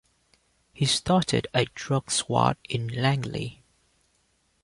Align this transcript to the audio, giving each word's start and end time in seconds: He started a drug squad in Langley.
He 0.73 0.87
started 0.87 1.45
a 1.53 1.65
drug 1.75 2.09
squad 2.09 2.57
in 2.67 2.87
Langley. 2.87 3.61